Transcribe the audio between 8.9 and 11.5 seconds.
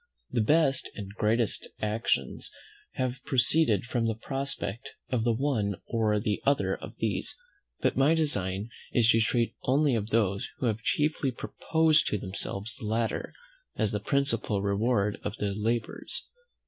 is to treat only of those who have chiefly